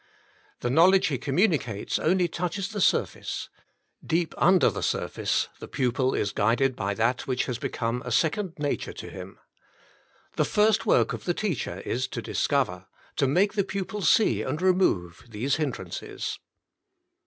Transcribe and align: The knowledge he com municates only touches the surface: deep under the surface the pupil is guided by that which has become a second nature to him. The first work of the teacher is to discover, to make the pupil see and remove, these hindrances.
The 0.61 0.71
knowledge 0.71 1.09
he 1.09 1.19
com 1.19 1.35
municates 1.37 2.03
only 2.03 2.27
touches 2.27 2.69
the 2.69 2.81
surface: 2.81 3.49
deep 4.03 4.33
under 4.35 4.71
the 4.71 4.81
surface 4.81 5.47
the 5.59 5.67
pupil 5.67 6.15
is 6.15 6.31
guided 6.31 6.75
by 6.75 6.95
that 6.95 7.27
which 7.27 7.45
has 7.45 7.59
become 7.59 8.01
a 8.03 8.11
second 8.11 8.53
nature 8.57 8.93
to 8.93 9.11
him. 9.11 9.37
The 10.37 10.43
first 10.45 10.87
work 10.87 11.13
of 11.13 11.25
the 11.25 11.35
teacher 11.35 11.81
is 11.85 12.07
to 12.07 12.21
discover, 12.23 12.87
to 13.17 13.27
make 13.27 13.53
the 13.53 13.63
pupil 13.63 14.01
see 14.01 14.41
and 14.41 14.59
remove, 14.59 15.25
these 15.29 15.57
hindrances. 15.57 16.39